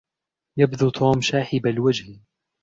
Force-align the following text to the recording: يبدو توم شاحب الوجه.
يبدو 0.57 0.89
توم 0.89 1.21
شاحب 1.21 1.67
الوجه. 1.67 2.19